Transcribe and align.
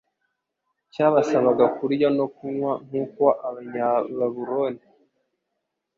cyabasabaga 0.93 1.65
kurya 1.77 2.07
no 2.17 2.25
kunywa 2.35 2.71
nk’uko 2.85 3.23
Abanyababuloni 3.47 4.83